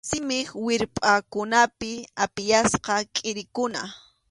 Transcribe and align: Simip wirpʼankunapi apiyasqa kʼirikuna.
Simip 0.09 0.47
wirpʼankunapi 0.65 1.91
apiyasqa 2.23 2.93
kʼirikuna. 3.15 3.81